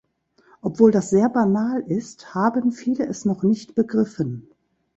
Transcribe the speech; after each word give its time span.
Obwohl 0.61 0.89
das 0.89 1.11
sehr 1.11 1.29
banal 1.29 1.81
ist, 1.81 2.33
haben 2.33 2.71
viele 2.71 3.05
es 3.05 3.23
noch 3.23 3.43
nicht 3.43 3.75
begriffen. 3.75 4.47